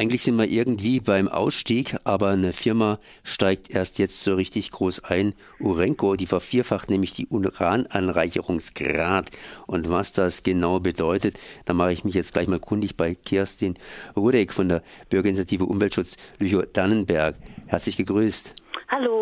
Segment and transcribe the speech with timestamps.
[0.00, 5.04] Eigentlich sind wir irgendwie beim Ausstieg, aber eine Firma steigt erst jetzt so richtig groß
[5.04, 5.34] ein.
[5.58, 9.30] Urenco, die vervierfacht nämlich die Urananreicherungsgrad.
[9.66, 13.74] Und was das genau bedeutet, da mache ich mich jetzt gleich mal kundig bei Kerstin
[14.16, 17.34] Rudek von der Bürgerinitiative Umweltschutz Lüchow-Dannenberg.
[17.66, 18.54] Herzlich gegrüßt.
[18.88, 19.19] Hallo.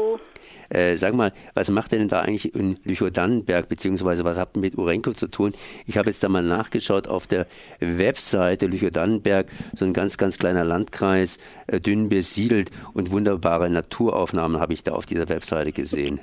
[0.70, 4.76] Äh, sag mal, was macht denn da eigentlich in Lüchow-Dannenberg, beziehungsweise was habt ihr mit
[4.76, 5.54] Urenco zu tun?
[5.86, 7.46] Ich habe jetzt da mal nachgeschaut auf der
[7.80, 14.72] Webseite Lüchow-Dannenberg, so ein ganz, ganz kleiner Landkreis, äh, dünn besiedelt und wunderbare Naturaufnahmen habe
[14.72, 16.20] ich da auf dieser Webseite gesehen.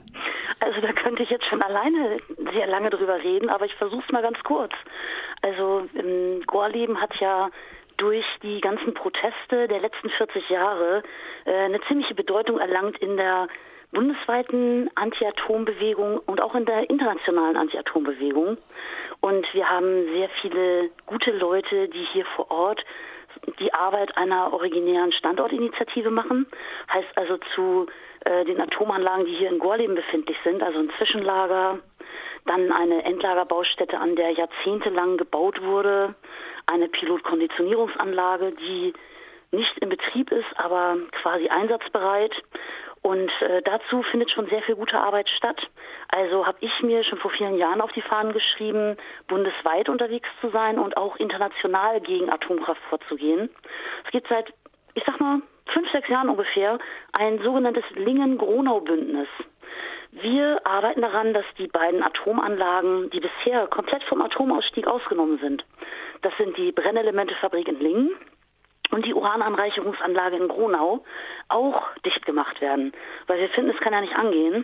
[0.60, 2.18] Also da könnte ich jetzt schon alleine
[2.54, 4.74] sehr lange drüber reden, aber ich versuche es mal ganz kurz.
[5.42, 7.50] Also ähm, Gorleben hat ja
[7.98, 11.04] durch die ganzen Proteste der letzten 40 Jahre
[11.46, 13.48] äh, eine ziemliche Bedeutung erlangt in der
[13.96, 18.58] bundesweiten Anti-Atom-Bewegung und auch in der internationalen Anti-Atom-Bewegung.
[19.22, 22.86] Und wir haben sehr viele gute Leute, die hier vor Ort
[23.60, 26.46] die Arbeit einer originären Standortinitiative machen.
[26.94, 27.88] Heißt also zu
[28.26, 31.80] äh, den Atomanlagen, die hier in Gorleben befindlich sind, also ein Zwischenlager,
[32.46, 36.16] dann eine Endlagerbaustätte, an der jahrzehntelang gebaut wurde,
[36.68, 38.94] eine Pilotkonditionierungsanlage, die
[39.52, 42.34] nicht in Betrieb ist, aber quasi einsatzbereit
[43.06, 45.62] und äh, dazu findet schon sehr viel gute Arbeit statt.
[46.08, 48.98] Also habe ich mir schon vor vielen Jahren auf die Fahnen geschrieben,
[49.28, 53.52] bundesweit unterwegs zu sein und auch international gegen Atomkraft vorzugehen.
[54.06, 54.52] Es gibt seit,
[54.96, 56.80] ich sag mal, fünf, sechs Jahren ungefähr
[57.14, 59.28] ein sogenanntes Lingen-Gronau-Bündnis.
[60.10, 65.64] Wir arbeiten daran, dass die beiden Atomanlagen, die bisher komplett vom Atomausstieg ausgenommen sind,
[66.24, 68.12] das sind die Brennelementefabrik in Lingen
[68.96, 71.04] und die Urananreicherungsanlage in Gronau
[71.50, 72.94] auch dicht gemacht werden.
[73.28, 74.64] Weil wir finden, es kann ja nicht angehen,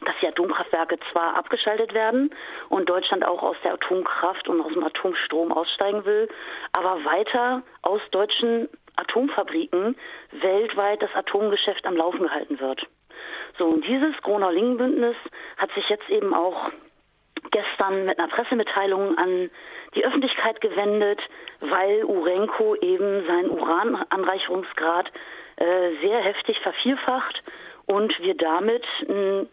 [0.00, 2.34] dass die Atomkraftwerke zwar abgeschaltet werden
[2.70, 6.26] und Deutschland auch aus der Atomkraft und aus dem Atomstrom aussteigen will,
[6.72, 9.94] aber weiter aus deutschen Atomfabriken
[10.40, 12.86] weltweit das Atomgeschäft am Laufen gehalten wird.
[13.58, 15.16] So, und dieses Gronau-Lingen-Bündnis
[15.58, 16.70] hat sich jetzt eben auch
[17.50, 19.50] gestern mit einer Pressemitteilung an
[19.94, 21.20] die Öffentlichkeit gewendet,
[21.60, 25.10] weil Urenco eben seinen Urananreicherungsgrad
[25.56, 27.42] äh, sehr heftig vervielfacht
[27.86, 29.48] und wir damit einen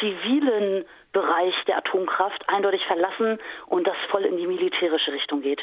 [0.00, 5.62] zivilen Bereich der Atomkraft eindeutig verlassen und das voll in die militärische Richtung geht.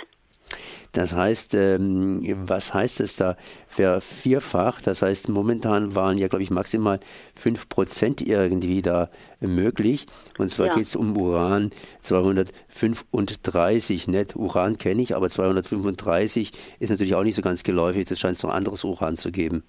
[0.91, 3.37] Das heißt, ähm, was heißt es da?
[3.67, 6.99] Vervierfacht, das heißt, momentan waren ja, glaube ich, maximal
[7.41, 9.09] 5% irgendwie da
[9.39, 10.07] möglich.
[10.37, 10.75] Und zwar ja.
[10.75, 14.07] geht es um Uran 235.
[14.07, 18.07] Nicht Uran kenne ich, aber 235 ist natürlich auch nicht so ganz geläufig.
[18.07, 19.63] Das scheint es noch anderes Uran zu geben.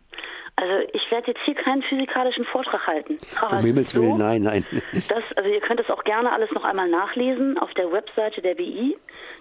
[0.57, 3.17] Also ich werde jetzt hier keinen physikalischen Vortrag halten.
[3.41, 4.65] Aber um Himmels Willen, so, nein, nein.
[5.09, 8.55] Das, also ihr könnt es auch gerne alles noch einmal nachlesen auf der Webseite der
[8.55, 8.97] BI.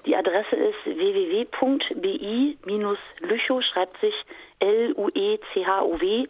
[0.06, 1.52] Die Adresse ist www.bi-lüchow,
[3.62, 4.16] schreibt sich
[4.60, 6.28] L-U-E-C-H-O-W,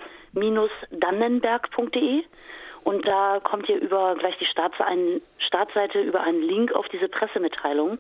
[0.91, 2.23] dannenberg.de.
[2.83, 7.99] Und da kommt ihr über gleich die Startseite über einen Link auf diese Pressemitteilung.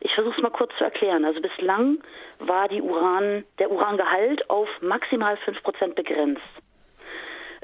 [0.00, 1.24] Ich versuche es mal kurz zu erklären.
[1.24, 1.98] Also bislang
[2.38, 6.42] war Uran, der Urangehalt auf maximal 5% begrenzt.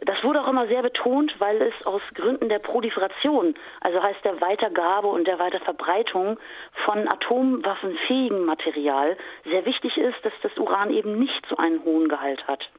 [0.03, 4.41] Das wurde auch immer sehr betont, weil es aus Gründen der Proliferation, also heißt der
[4.41, 6.39] Weitergabe und der Weiterverbreitung
[6.85, 12.47] von atomwaffenfähigem Material, sehr wichtig ist, dass das Uran eben nicht so einen hohen Gehalt
[12.47, 12.71] hat.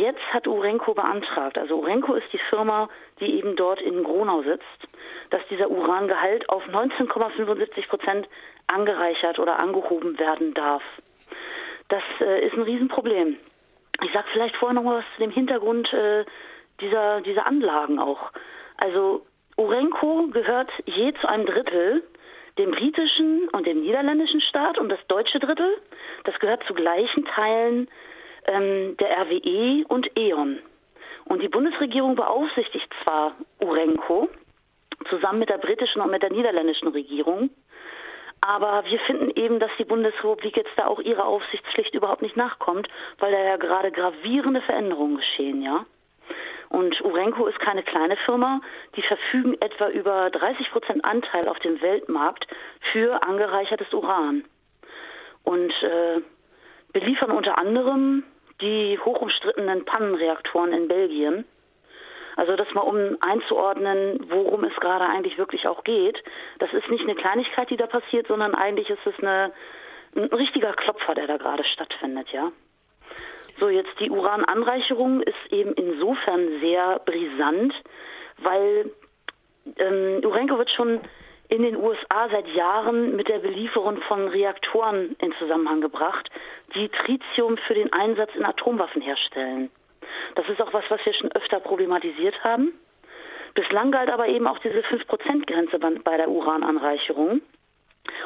[0.00, 2.88] Jetzt hat Urenco beantragt, also Urenco ist die Firma,
[3.20, 4.88] die eben dort in Gronau sitzt,
[5.28, 8.26] dass dieser Urangehalt auf 19,75 Prozent
[8.66, 10.82] angereichert oder angehoben werden darf.
[11.88, 13.36] Das äh, ist ein Riesenproblem.
[14.02, 16.24] Ich sage vielleicht vorher noch mal was zu dem Hintergrund äh,
[16.80, 18.30] dieser, dieser Anlagen auch.
[18.78, 19.26] Also
[19.58, 22.02] Urenco gehört je zu einem Drittel
[22.56, 25.76] dem britischen und dem niederländischen Staat und das deutsche Drittel,
[26.24, 27.88] das gehört zu gleichen Teilen
[28.46, 30.58] ähm, der RWE und E.ON.
[31.24, 34.28] Und die Bundesregierung beaufsichtigt zwar Urenco
[35.08, 37.50] zusammen mit der britischen und mit der niederländischen Regierung,
[38.40, 42.88] aber wir finden eben, dass die Bundesrepublik jetzt da auch ihrer Aufsichtspflicht überhaupt nicht nachkommt,
[43.18, 45.84] weil da ja gerade gravierende Veränderungen geschehen, ja.
[46.70, 48.60] Und Urenco ist keine kleine Firma.
[48.94, 52.46] Die verfügen etwa über 30 Prozent Anteil auf dem Weltmarkt
[52.92, 54.44] für angereichertes Uran.
[55.42, 56.20] Und äh,
[56.92, 58.22] beliefern unter anderem
[58.60, 61.44] die hochumstrittenen Pannenreaktoren in Belgien.
[62.36, 66.22] Also das mal um einzuordnen, worum es gerade eigentlich wirklich auch geht.
[66.58, 69.52] Das ist nicht eine Kleinigkeit, die da passiert, sondern eigentlich ist es eine,
[70.16, 72.50] ein richtiger Klopfer, der da gerade stattfindet, ja.
[73.58, 77.74] So, jetzt die Urananreicherung ist eben insofern sehr brisant,
[78.38, 78.90] weil
[79.76, 81.00] ähm, Urenco wird schon
[81.50, 86.30] in den USA seit Jahren mit der Belieferung von Reaktoren in Zusammenhang gebracht,
[86.74, 89.70] die Tritium für den Einsatz in Atomwaffen herstellen.
[90.36, 92.72] Das ist auch was, was wir schon öfter problematisiert haben.
[93.54, 97.42] Bislang galt aber eben auch diese 5%-Grenze bei der Urananreicherung.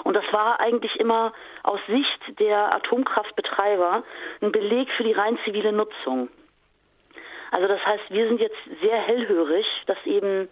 [0.05, 1.33] Und das war eigentlich immer
[1.63, 4.05] aus Sicht der Atomkraftbetreiber
[4.43, 6.29] ein Beleg für die rein zivile Nutzung.
[7.51, 10.49] Also das heißt, wir sind jetzt sehr hellhörig, dass eben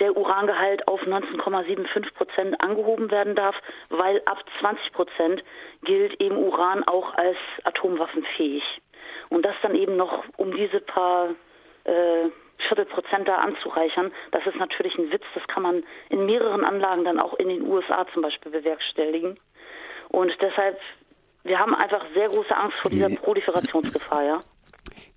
[0.00, 3.54] der Urangehalt auf 19,75 Prozent angehoben werden darf,
[3.90, 5.44] weil ab 20 Prozent
[5.82, 8.64] gilt eben Uran auch als atomwaffenfähig.
[9.28, 11.28] Und das dann eben noch um diese paar
[11.84, 12.28] äh,
[12.68, 15.24] Viertelprozent da anzureichern, das ist natürlich ein Witz.
[15.34, 19.38] Das kann man in mehreren Anlagen dann auch in den USA zum Beispiel bewerkstelligen.
[20.08, 20.78] Und deshalb,
[21.44, 24.40] wir haben einfach sehr große Angst vor dieser Proliferationsgefahr, ja.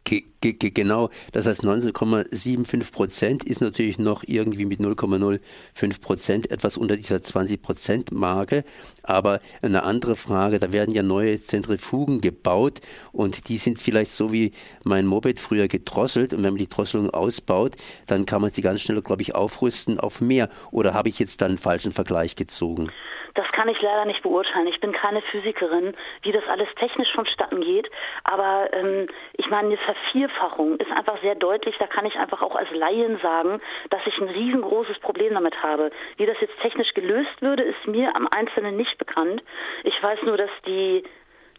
[0.06, 7.22] Genau, das heißt 19,75 Prozent ist natürlich noch irgendwie mit 0,05 Prozent etwas unter dieser
[7.22, 8.66] 20 Prozent Marke.
[9.04, 12.82] Aber eine andere Frage, da werden ja neue Zentrifugen gebaut
[13.14, 14.52] und die sind vielleicht so wie
[14.84, 16.34] mein Moped früher gedrosselt.
[16.34, 17.78] Und wenn man die Drosselung ausbaut,
[18.08, 20.50] dann kann man sie ganz schnell, glaube ich, aufrüsten auf mehr.
[20.72, 22.90] Oder habe ich jetzt dann einen falschen Vergleich gezogen?
[23.36, 24.68] Das kann ich leider nicht beurteilen.
[24.68, 27.90] Ich bin keine Physikerin, wie das alles technisch vonstatten geht.
[28.24, 31.76] Aber ähm, ich meine, eine Vervierfachung ist einfach sehr deutlich.
[31.80, 33.60] Da kann ich einfach auch als Laien sagen,
[33.90, 35.92] dass ich ein riesengroßes Problem damit habe.
[36.18, 39.42] Wie das jetzt technisch gelöst würde, ist mir am Einzelnen nicht bekannt.
[39.84, 41.04] Ich weiß nur, dass die,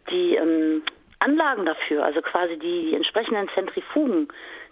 [0.09, 0.81] die ähm,
[1.19, 4.29] Anlagen dafür, also quasi die, die entsprechenden Zentrifugen,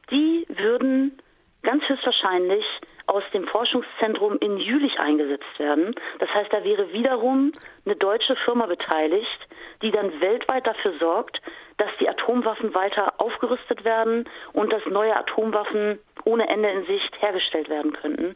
[0.09, 1.17] die würden
[1.63, 2.65] ganz höchstwahrscheinlich
[3.13, 5.93] aus dem Forschungszentrum in Jülich eingesetzt werden.
[6.17, 7.51] Das heißt, da wäre wiederum
[7.85, 9.47] eine deutsche Firma beteiligt,
[9.83, 11.39] die dann weltweit dafür sorgt,
[11.77, 17.69] dass die Atomwaffen weiter aufgerüstet werden und dass neue Atomwaffen ohne Ende in Sicht hergestellt
[17.69, 18.35] werden könnten.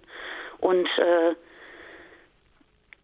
[0.59, 1.35] Und äh,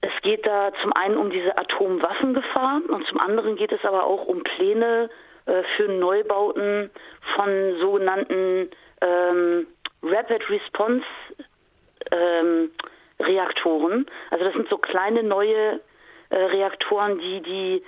[0.02, 4.26] es geht da zum einen um diese Atomwaffengefahr und zum anderen geht es aber auch
[4.26, 5.10] um Pläne
[5.48, 6.92] äh, für Neubauten
[7.36, 8.70] von sogenannten
[9.02, 9.68] ähm,
[10.04, 11.06] Rapid Response
[12.12, 12.72] ähm,
[13.20, 14.06] Reaktoren.
[14.32, 15.80] Also das sind so kleine neue
[16.30, 17.84] äh, Reaktoren, die die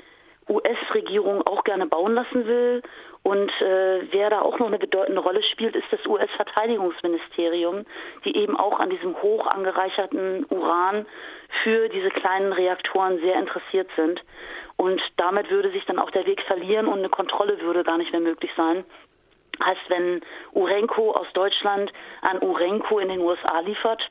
[0.47, 2.81] US-Regierung auch gerne bauen lassen will.
[3.23, 7.85] Und äh, wer da auch noch eine bedeutende Rolle spielt, ist das US-Verteidigungsministerium,
[8.23, 11.07] die eben auch an diesem hoch angereicherten Uran
[11.63, 14.21] für diese kleinen Reaktoren sehr interessiert sind.
[14.77, 18.11] Und damit würde sich dann auch der Weg verlieren und eine Kontrolle würde gar nicht
[18.11, 18.83] mehr möglich sein.
[19.63, 20.21] Heißt, wenn
[20.51, 21.91] Urenco aus Deutschland
[22.21, 24.01] an Urenco in den USA liefert,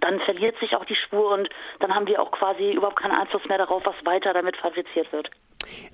[0.00, 1.48] dann verliert sich auch die Spur und
[1.80, 5.30] dann haben wir auch quasi überhaupt keinen Einfluss mehr darauf, was weiter damit fabriziert wird.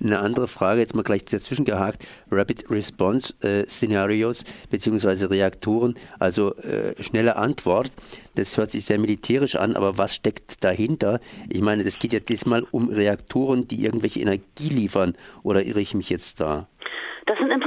[0.03, 6.55] Eine andere Frage, jetzt mal gleich dazwischen gehakt, Rapid Response äh, Szenarios beziehungsweise Reaktoren, also
[6.57, 7.91] äh, schnelle Antwort,
[8.35, 11.19] das hört sich sehr militärisch an, aber was steckt dahinter?
[11.49, 15.13] Ich meine, das geht ja diesmal um Reaktoren, die irgendwelche Energie liefern,
[15.43, 16.67] oder irre ich mich jetzt da?
[17.25, 17.61] Das sind im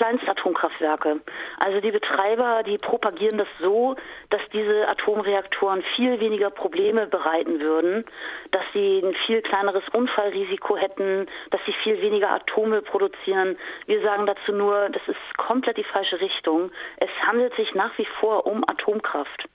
[0.00, 1.20] Kleinstatomkraftwerke.
[1.58, 3.96] Also die Betreiber, die propagieren das so,
[4.30, 8.06] dass diese Atomreaktoren viel weniger Probleme bereiten würden,
[8.50, 13.58] dass sie ein viel kleineres Unfallrisiko hätten, dass sie viel weniger Atome produzieren.
[13.84, 16.70] Wir sagen dazu nur, das ist komplett die falsche Richtung.
[16.96, 19.50] Es handelt sich nach wie vor um Atomkraft.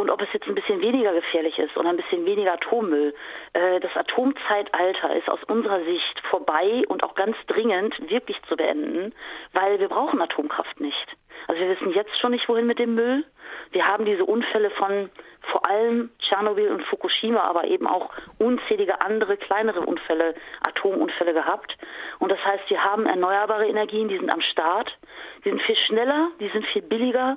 [0.00, 3.14] Und ob es jetzt ein bisschen weniger gefährlich ist oder ein bisschen weniger Atommüll,
[3.52, 9.14] äh, das Atomzeitalter ist aus unserer Sicht vorbei und auch ganz dringend wirklich zu beenden,
[9.52, 11.16] weil wir brauchen Atomkraft nicht.
[11.48, 13.24] Also wir wissen jetzt schon nicht, wohin mit dem Müll.
[13.72, 15.10] Wir haben diese Unfälle von
[15.42, 21.76] vor allem Tschernobyl und Fukushima, aber eben auch unzählige andere kleinere Unfälle, Atomunfälle gehabt.
[22.18, 24.96] Und das heißt, wir haben erneuerbare Energien, die sind am Start,
[25.44, 27.36] die sind viel schneller, die sind viel billiger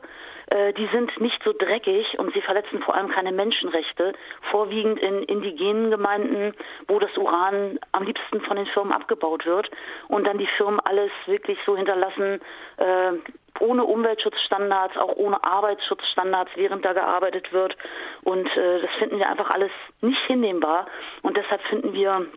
[0.78, 4.14] die sind nicht so dreckig und sie verletzen vor allem keine Menschenrechte,
[4.52, 6.54] vorwiegend in indigenen Gemeinden,
[6.88, 9.72] wo das Uran am liebsten von den Firmen abgebaut wird
[10.10, 12.40] und dann die Firmen alles wirklich so hinterlassen,
[12.78, 13.14] äh,
[13.60, 17.76] ohne Umweltschutzstandards, auch ohne Arbeitsschutzstandards, während da gearbeitet wird.
[18.24, 20.88] Und äh, das finden wir einfach alles nicht hinnehmbar.
[21.22, 22.28] Und deshalb finden wir,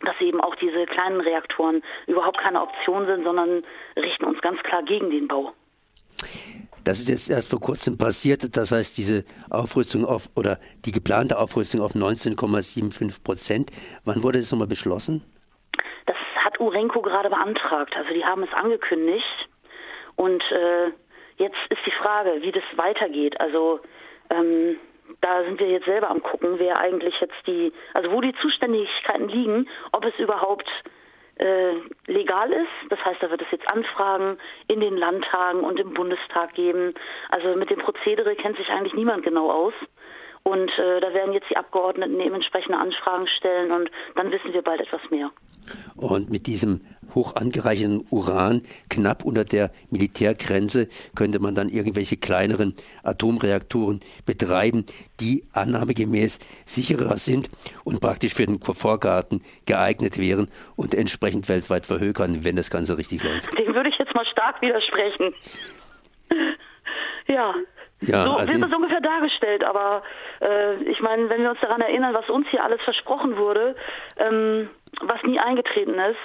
[0.00, 3.64] dass eben auch diese kleinen Reaktoren überhaupt keine Option sind, sondern
[3.96, 5.52] richten uns ganz klar gegen den Bau.
[6.84, 8.56] Das ist jetzt erst vor kurzem passiert.
[8.56, 13.70] Das heißt, diese Aufrüstung auf oder die geplante Aufrüstung auf 19,75 Prozent.
[14.04, 15.22] Wann wurde das nochmal beschlossen?
[16.06, 17.94] Das hat Urenco gerade beantragt.
[17.96, 19.48] Also die haben es angekündigt.
[20.16, 20.88] Und äh,
[21.36, 23.40] jetzt ist die Frage, wie das weitergeht.
[23.40, 23.80] Also
[24.30, 24.76] ähm,
[25.20, 29.28] da sind wir jetzt selber am gucken, wer eigentlich jetzt die, also wo die Zuständigkeiten
[29.28, 30.68] liegen, ob es überhaupt
[31.36, 31.74] äh,
[32.06, 32.90] legal ist.
[32.90, 36.94] Das heißt, da wird es jetzt Anfragen in den Landtagen und im Bundestag geben.
[37.30, 39.74] Also mit dem Prozedere kennt sich eigentlich niemand genau aus.
[40.44, 44.62] Und äh, da werden jetzt die Abgeordneten eben entsprechende Anfragen stellen und dann wissen wir
[44.62, 45.30] bald etwas mehr.
[45.96, 46.80] Und mit diesem
[47.14, 54.84] hoch angereicherten Uran knapp unter der Militärgrenze könnte man dann irgendwelche kleineren Atomreaktoren betreiben,
[55.20, 57.50] die annahmegemäß sicherer sind
[57.84, 63.22] und praktisch für den Vorgarten geeignet wären und entsprechend weltweit verhökern, wenn das Ganze richtig
[63.22, 63.56] läuft.
[63.58, 65.34] Dem würde ich jetzt mal stark widersprechen.
[67.28, 67.54] ja.
[68.02, 70.02] Ja, so also wird es ungefähr dargestellt, aber
[70.40, 73.76] äh, ich meine, wenn wir uns daran erinnern, was uns hier alles versprochen wurde,
[74.16, 74.68] ähm,
[75.00, 76.18] was nie eingetreten ist.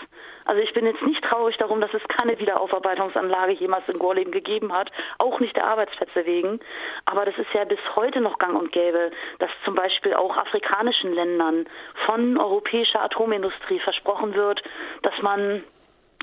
[0.45, 4.71] Also ich bin jetzt nicht traurig darum, dass es keine Wiederaufarbeitungsanlage jemals in Gorleben gegeben
[4.73, 6.59] hat, auch nicht der Arbeitsplätze wegen.
[7.05, 11.13] Aber das ist ja bis heute noch gang und gäbe, dass zum Beispiel auch afrikanischen
[11.13, 11.65] Ländern
[12.05, 14.63] von europäischer Atomindustrie versprochen wird,
[15.03, 15.63] dass man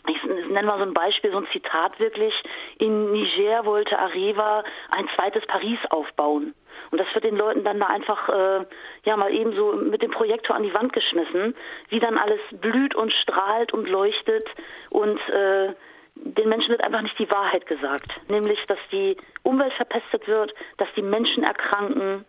[0.07, 2.35] ich nenne mal so ein Beispiel, so ein Zitat wirklich.
[2.79, 6.55] In Niger wollte Areva ein zweites Paris aufbauen.
[6.91, 8.67] Und das wird den Leuten dann da einfach äh,
[9.05, 11.55] ja mal eben so mit dem Projektor an die Wand geschmissen,
[11.89, 14.47] wie dann alles blüht und strahlt und leuchtet
[14.91, 15.75] und äh,
[16.17, 20.89] den Menschen wird einfach nicht die Wahrheit gesagt, nämlich dass die Umwelt verpestet wird, dass
[20.97, 22.25] die Menschen erkranken,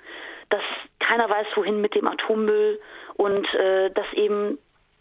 [0.49, 0.63] dass
[0.99, 2.79] keiner weiß, wohin mit dem Atommüll
[3.15, 4.57] und äh, dass eben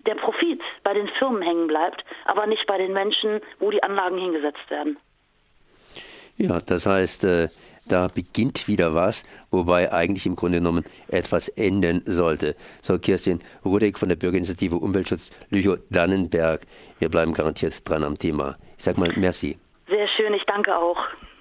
[0.07, 4.19] der Profit bei den Firmen hängen bleibt, aber nicht bei den Menschen, wo die Anlagen
[4.19, 4.99] hingesetzt werden.
[6.37, 7.49] Ja, das heißt, äh,
[7.87, 12.57] da beginnt wieder was, wobei eigentlich im Grunde genommen etwas enden sollte.
[12.81, 16.63] So, Kirstin Rudek von der Bürgerinitiative Umweltschutz Lüchow-Dannenberg.
[16.99, 18.57] Wir bleiben garantiert dran am Thema.
[18.79, 19.59] Ich sag mal, merci.
[19.89, 20.99] Sehr schön, ich danke auch.